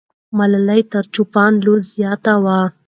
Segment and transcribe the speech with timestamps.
[0.37, 2.57] ملالۍ تر چوپان لور زیاته وه.